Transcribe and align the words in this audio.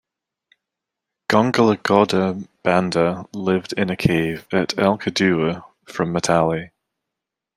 Gongalegoda 1.29 2.47
Banda 2.63 3.27
lived 3.33 3.73
in 3.73 3.91
a 3.91 3.95
cave 3.95 4.47
at 4.51 4.69
Elkaduwa, 4.69 5.63
from 5.85 6.11
Matale. 6.11 6.71